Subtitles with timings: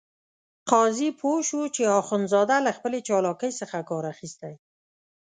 [0.71, 4.53] قاضي پوه شو چې اخندزاده له خپلې چالاکۍ څخه کار اخیستی.